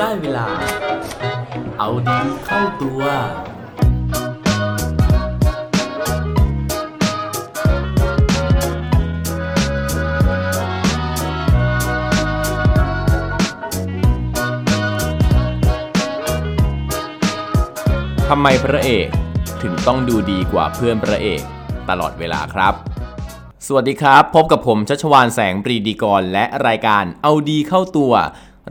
[0.00, 0.46] ได้เวลา
[1.78, 3.02] เอาดีเข้าตัว
[18.28, 19.08] ทำไมพระเอก
[19.62, 21.42] ถึงต้องดูดีกว่าเพื่อนพระเอก
[21.88, 22.74] ตลอดเวลาครับ
[23.66, 28.12] สวัสดีครับ พบกับผมชัชวานแสงปรีดีกร และรายการเอาดีเข้าตัว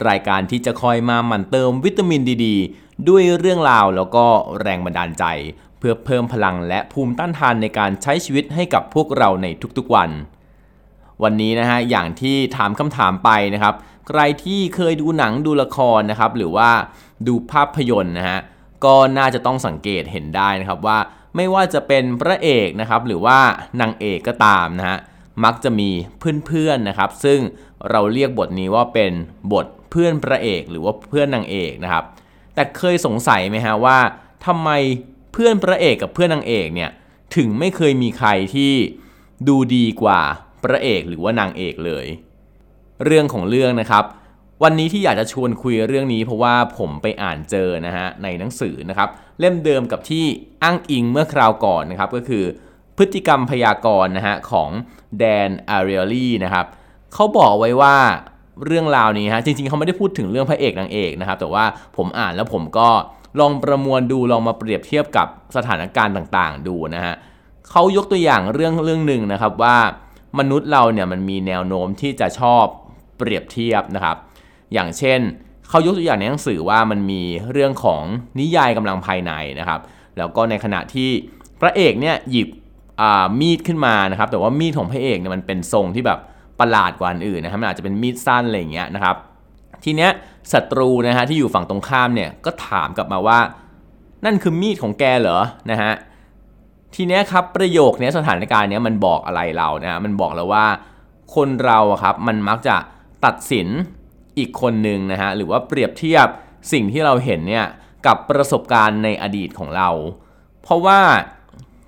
[0.08, 2.48] รายการที่จะคอยมาหมั่นเติมวิตามินดีด
[3.10, 4.26] ด้วยเรื่องราวแล้วก็
[4.62, 5.26] แรงบันดาลใจ
[5.78, 10.10] เพื่อเพิ่มพลังและภูมิต้านทานในการใช้ชีวิตให้กับพวกเราในทุกๆวัน
[11.24, 13.76] วันนี้นะฮะอย่างที่ถามคำถามไปนะครับ
[14.08, 16.70] ใครที่เคยดูหนังดูละครนะครับ หรือว่า
[17.28, 18.40] ดูภาพยนตร์นะฮะ
[18.86, 20.98] ก็น่าจะต้องสังเกตเห็นได้นะครับว่า
[21.36, 23.40] ไม่ว่าจะเป็นพระเอกนะครับหรือว่า
[23.82, 24.98] นางเอกก็ตามนะฮะ
[25.44, 25.90] มักจะมี
[26.46, 27.40] เพื่อนๆนะครับ ซึ่ง
[27.92, 29.12] เราเรียกบทนี้ว่าเป็น
[29.54, 32.04] บท พื่อนพระเอกหรือว่าเพื่อนนางเอกนะครับ
[32.56, 33.98] แต่เคยสงสัยไหมฮะว่า
[34.46, 34.70] ทำไม
[35.34, 36.92] เพื่อนพระเอกกับเพื่อนนางเอกเนี่ย
[37.36, 38.74] ถึงไม่เคยมีใครที่
[39.48, 40.22] ดูดีกว่า
[40.64, 42.06] พระเอกหรือว่านางเอกเลย
[43.06, 44.04] เรื่องของเรื่องนะครับ
[44.64, 50.26] วันนี้ที่อยากจะชวนคุยเรื่องนี้เพราะว่าผมไปอ่านเจอนะฮะในหนังสือนะครับ เล่มเดิมกับที่
[50.64, 52.44] อ้างอิงเมื่อคราวก่อนนะครับก็คือ
[52.98, 54.70] พฤติกรรมพยากรณ์นะฮะของ
[55.20, 56.66] แดนอาริเอลี่นะครับ
[57.14, 57.98] เขาบอกไว้ว่า
[58.66, 61.66] เรื่องราวนี้ฮะจริงๆเขาไม่ได้พูดถึงเรื่องพระเอกนางเอกนะครับ แต่ว่า
[61.98, 62.90] ผมอ่านแล้วผมก็
[63.40, 67.16] ลองประมวลดูลองมาเปรียบเทียบกับสถานการณ์ต่างๆ ดูนะฮะ
[67.70, 69.78] เขายกตัวอย่างเรื่องเรื่องหนึ่งนะครับว่า
[70.40, 72.66] มนุษย์เราเนี่ยมันมีแนวโน้มที่จะชอบ
[73.18, 74.18] เปรียบเทียบนะครับ
[74.74, 75.20] อย่างเช่น
[75.70, 78.04] เขายกตัวอย่างในหนังสือว่ามันมีเรื่องของ
[78.40, 79.80] นิยายกำลังภายในนะครับ
[80.18, 81.10] แล้วก็ในขณะที่
[81.62, 82.50] พระเอกเนี่ยหยิบ
[83.40, 86.20] มีดขึ้นมานะครับ แต่ว่ามีดของพระเอกเนี่ยมันเป็นทรงที่แบบ
[86.60, 89.16] ประหลาดกว่าอื่นนะครับมันอาจจะเป็นมีดสั้นอะไรอย่างเงี้ยนะครับ
[89.84, 90.10] ทีเนี้ย
[90.54, 93.40] ศัตรูนะฮะที่อยู่ฝั่งตรงข้ามเนี่ยก็ถามกลับมาว่า
[94.26, 95.40] นั่นคือมีดของแกเหรอ
[95.72, 95.94] นะฮะ
[96.96, 100.66] ทีเนี้ยครับประโยคนี้สถานการณ์เนี้ยมันบอกอะไรเรานะฮะมันบอกแล้วว่า
[101.36, 102.76] คนเราครับมันมักจะ
[103.26, 103.68] ตัดสิน
[104.38, 106.28] อีกคนหนึ่งนะฮะหรือว่าเปรียบเทียบ
[106.72, 107.66] สิ่งที่เราเห็นเนี่ย
[108.06, 109.90] กับประสบการณ์ในอดีตของเรา
[110.64, 111.00] เพราะว่า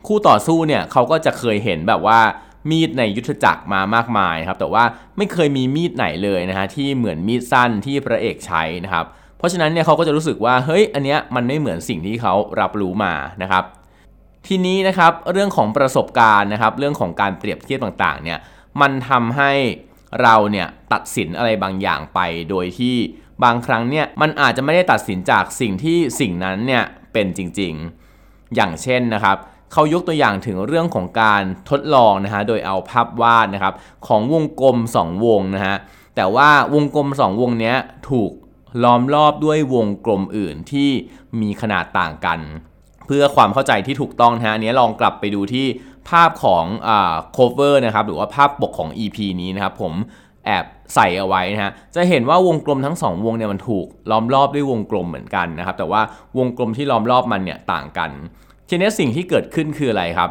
[0.08, 2.20] คู่ต่อสู้เนี่ยเขาก็จะเคยเห็นแบบว่า
[2.70, 4.84] มีดในยุทธจักรมามากมายครับแต่ว่า
[5.18, 9.06] ไม่เคยมีมีดไหนเลยนะฮะที่เหมือนมีดสั้นที่พระเอกใช้นะครับ
[9.38, 13.64] เพราะฉะนั้นเนี่ยเขาก็จะรู้สึกว่าเฮ้ยอันเนี้ยมันไม่เหมือนสิ่งที่เขารับรู้มานะครับ
[14.48, 18.40] ทีนี้นะครับเรื่องของประสบการณ์นะครับเรื่องของการเปรียบเทียบต่างๆเนี่ย
[18.82, 19.52] มันทำให้
[20.22, 22.96] เราเนี่ยตัดสินอะไรบางอย่างไป โดยที่
[23.44, 29.38] บางครั้งเนี่ยมันอาจจะไม่ได้ตัดสินจากสิ่งที่สิ่งนั้นเนี่ยเป็นจริงๆ อย่างเช่นนะครับ
[29.74, 33.74] เขายกตัวอย่างถึงเรื่องของการทดลองนะฮะโดยเอาภาพวาดนะครับ
[34.08, 35.76] ของวงกลม 2 วงนะฮะ
[36.16, 37.74] แต่ว่าวงกลม 2 วงนี้
[38.10, 38.32] ถูก
[38.84, 40.90] ล้อมรอบด้วยวงกลมอื่นที่
[41.42, 42.40] มีขนาดต่างกัน
[43.06, 45.66] เพื่อความเข้าใจที่ถูกต้องนะฮะนี้ลองกลับไปดูที่
[46.10, 49.94] ภาพของอ่า cover นะครับหรือว่าภาพปกของ EP นี้นะครับผม
[50.46, 56.02] แอบใส่เอาไว้นะฮะ จะเห็นว่าวงกลมทั้ง 2 วงเนี่ยมันถูกล้อมรอบด้วยวงกลมเหมือนกันนะครับ แต่ว่า
[56.38, 58.12] วงกลมที่ล้อมรอบมันเนี่ยต่างกัน
[58.70, 60.30] ทีนี้สิ่งที่เกิดขึ้นคืออะไรครับ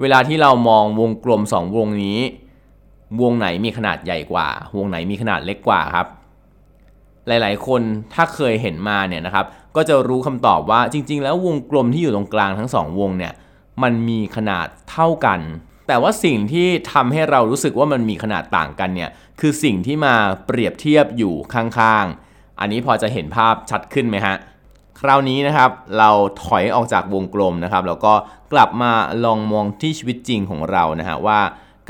[0.00, 2.18] เวลาที่เรามองวงกลม 2 วงนี้
[3.22, 6.06] วงไหนมีขนาดใหญ่กว่า วงไหนมีขนาดเล็กกว่าครับ
[7.26, 7.82] หลายๆ คน
[8.14, 13.32] ถ้าเคยเห็นมาเนี่ยนะครับ ก็จะรู้คำตอบว่าจริง ๆ แล้ววงกลมที่อยู่ตรงกลางทั้ง 2 วงเนี่ย
[13.82, 15.40] มันมีขนาดเท่ากัน
[15.88, 19.10] แต่ว่าสิ่งที่ทำให้เรารู้สึกว่ามันมีขนาดต่างกันเนี่ย
[19.40, 20.14] คือสิ่งที่มา
[20.46, 24.36] เปรียบเทียบอยู่ข้างๆ อันนี้พอจะเห็นภาพชัดขึ้นไหมฮะ
[25.00, 26.10] คราวนี้นะครับเรา
[26.44, 28.12] ถอยออกจากวงกลมนะครับแล้วก็
[28.52, 28.92] กลับมา
[29.24, 31.40] ลองมองที่ชีวิตจริงของเรานะฮะว่า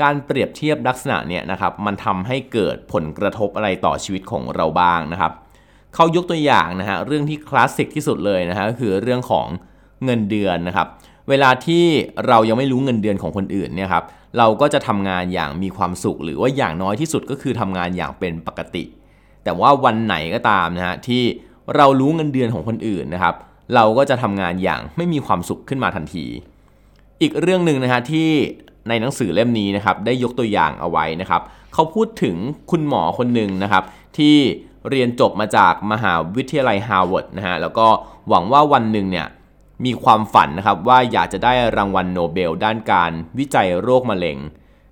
[0.01, 5.31] การเปรียบเทียบลักษณะเนี่ยนะครับมันทำให้เกิดผลกระทบอะไรต่อชีวิตของเราบ้างนะครับ
[5.95, 9.47] เขายกตัวอย่างนะฮะเรื่องที่คลาสสิกที่สุดเลยนะฮะก็คือเรื่องของ
[10.05, 10.87] เงินเดือนนะครับ
[11.29, 11.83] เวลาที่
[12.27, 14.05] เรายังไม่รู้เงินเดือนของคนอื่นเนี่ยครับ
[14.37, 18.83] เราก็จะทำงานอย่างมีความสุข หรือว่าอย่างน้อยที่สุดก็คือทำงานอย่างเป็นปกติ
[19.43, 21.23] แต่ว่าวันไหนก็ตามนะฮะที่
[21.75, 23.35] เรารู้เงินเดือนของคนอื่นนะครับ
[23.75, 26.25] เราก็จะทำงานอย่างไม่มีความสุขขึ้นมาทันที
[27.21, 28.29] อีกเรื่องหนึ่งนะฮะที่
[28.89, 31.41] ในหนังสือเล่มนี้นะครับได้ยกตัวอย่างเอาไว้นะครับ
[31.73, 32.35] เขาพูดถึง
[32.71, 33.83] คุณหมอคนหนึ่งนะครับ
[34.17, 34.35] ที่
[34.89, 37.87] เรียนจบมาจากมหาวิทยาลัยฮาร์วาร์ดนะฮะแล้วก็
[38.29, 39.27] หวังว่าวันหนึ่งเนี่ย
[39.85, 44.37] มีความฝันนะครับว่าอยากจะได้รางวัลโนเบล ด้านการวิจัยโรคมะเร็ง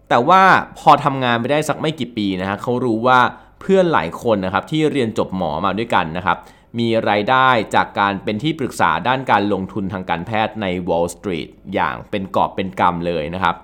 [0.09, 0.41] แต่ว่า
[0.79, 3.19] พอทำงานไปได้สักไม่กี่ปีนะฮะเขารู้ว่า
[3.59, 6.37] เพื่อนหลายคนนะครับที่เรียนจบหมอมาด้วยกันนะครับ
[6.79, 13.55] มีรายได้จากการเป็นที่ปรึกษาด้านการลงทุนทางการแพทย์ใน Wall Street อย่างเป็นกอบเป็นกำเลยนะครับ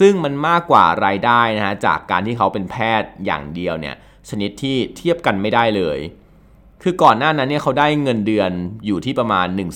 [0.00, 3.94] ซึ่งมันมากกว่ารายได้นะฮะจากการที่เขาเป็นแพทย์อย่างเดียวเนี่ย
[4.28, 5.98] ชนิดที่เทียบกันไม่ได้เลย
[6.82, 8.50] คือก่อนหน้านั้นเนี่ยเขาได้เงินเดือน
[8.86, 9.66] อยู่ที่ประมาณ 1 6 0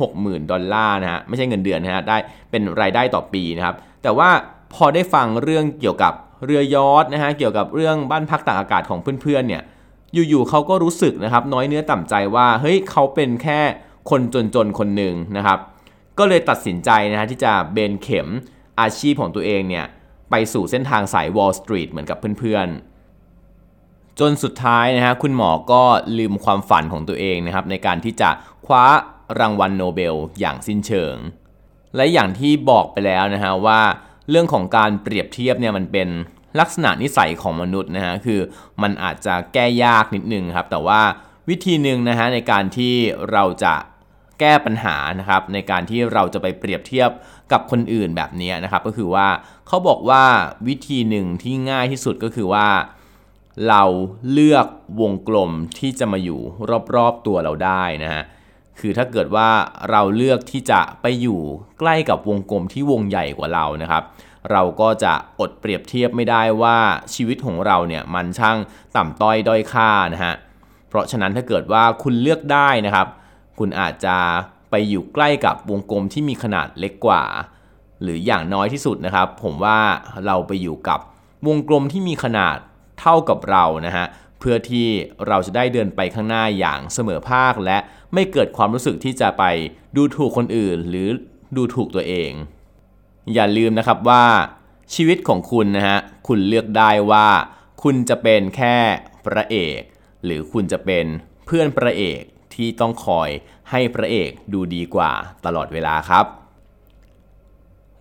[0.00, 2.16] 0 0 0 ดอลลาร์นะฮะไม่ใช่เงินเดือนนะฮะได้
[2.50, 4.30] เป็นรายได้ต่อปีนะครับ แต่ว่า
[4.74, 6.12] พอได้ฟังเรื่องเกี่ยวกับ
[6.44, 9.62] เรือยอทนะฮะเกี่ยวกับเรื่องบ้านพักตากอากาศของเพื่อนๆเนี่ย
[10.14, 13.60] อยู่ๆเขาก็รู้สึกนะครับน้อยเนื้อต่ำใจว่าเฮ้ยเขาเป็นแค่
[14.10, 14.20] คน
[14.54, 15.58] จนๆคนหนึ่งนะครับ
[16.18, 18.28] ก็เลยตัดสินใจนะฮะที่จะเบนเข็ม
[18.80, 19.86] อาชีพของตัวเองเนี่ย
[20.30, 25.82] ไปสู่เส้นทางสาย Wall Street เหมือนกับเพื่อนๆ จนสุดท้ายนะฮะคุณหมอก็
[26.18, 28.30] ลืมความฝันของตัวเองนะครับในการที่จะ
[28.66, 28.84] คว้า
[29.40, 31.16] รางวัลโนเบลอย่างสิ้นเชิง
[31.96, 33.80] และอย่างที่บอกไปแล้วนะฮะว่า
[34.30, 36.08] เรื่องของการเปรียบเทียบเนี่ยมันเป็น
[36.60, 38.40] ลักษณะนิสัยของมนุษย์นะฮะคือ
[38.82, 41.00] มันอาจจะแก้ยากนิดนึงครับ แต่ว่า
[41.48, 42.94] วิธีหนึ่งนะฮะในการที่
[43.32, 43.74] เราจะ
[44.40, 47.10] แก้ปัญหานะครับ ในการที่เราจะไปเปรียบเทียบ
[47.52, 49.28] กับคนอื่นแบบนี้นะครับ ก็คือว่า
[49.68, 50.24] เขาบอกว่า
[50.68, 52.68] วิธีหนึ่งที่ง่ายที่สุดก็คือว่า
[53.68, 53.82] เรา
[54.32, 54.66] เลือก
[55.00, 56.40] วงกลมที่จะมาอยู่
[56.94, 58.22] รอบๆตัวเราได้นะฮะ
[58.80, 59.48] คือถ้าเกิดว่า
[59.90, 61.40] เราเลือกที่จะไปอยู่
[61.78, 64.02] ใกล้กับวงกลมที่วงใหญ่กว่าเรานะครับ
[64.50, 66.78] เราก็จะอดเปรียบเทียบไม่ได้ว่า
[67.14, 68.58] ชีวิตของเราเนี่ยมันช่าง
[68.96, 70.34] ต่ำต้อยด้อยค่านะฮะ
[70.88, 73.08] เพราะฉะนั้นถ้าเกิดว่าคุณเลือกได้นะครับ
[73.58, 74.16] คุณอาจจะ
[74.70, 77.22] ไปอยู่ใกล้กับวงกลมที่มีขนาดเล็กกว่า
[78.02, 79.78] หรืออย่างน้อยที่สุดนะครับ ผมว่า
[80.26, 81.00] เราไปอยู่กับ
[81.46, 82.56] วงกลมที่มีขนาด
[83.00, 84.06] เท่ากับเรานะฮะ
[84.38, 84.86] เพื่อที่
[85.26, 87.78] เราจะได้เดินไปข้างหน้าอย่างเสมอภาค และ
[88.14, 89.44] ไม่เกิดความรู้สึกที่จะไป
[89.96, 91.08] ดูถูกคนอื่น หรือ
[91.56, 92.30] ดูถูกตัวเอง
[93.34, 94.24] อย่าลืมนะครับว่า
[94.94, 97.28] ชีวิตของคุณนะฮะคุณเลือกได้ว่า
[97.82, 98.76] คุณจะเป็นแค่
[99.24, 99.80] พระเอก
[100.24, 101.04] หรือคุณจะเป็น
[101.46, 102.22] เพื่อนพระเอก
[102.54, 103.28] ที่ต้องคอย
[103.70, 105.12] ให้พระเอกดูดีกว่า
[105.44, 106.26] ตลอดเวลาครับ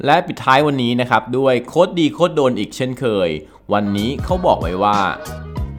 [0.05, 3.29] และปิดท้ายวันนี้นะครับ ด้วยโคดดีโคดโดนอีกเช่นเคย
[3.73, 4.99] วันนี้เขาบอกไว้ว่า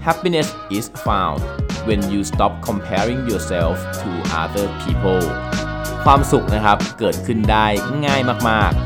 [0.06, 1.40] happiness is found
[1.88, 4.10] when you stop comparing yourself to
[4.42, 5.24] other people
[6.04, 7.66] ความสุขนะครับเกิดขึ้นได้
[8.06, 8.20] ง่าย
[8.50, 8.85] มากๆ